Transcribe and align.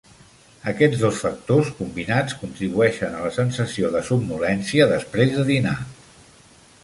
Aquests 0.69 1.01
dos 1.01 1.19
factors 1.25 1.67
combinats 1.81 2.37
contribueixen 2.45 3.17
a 3.17 3.21
la 3.25 3.31
sensació 3.37 3.93
de 3.97 4.03
somnolència 4.09 4.87
després 4.95 5.35
de 5.37 5.47
dinar. 5.53 5.77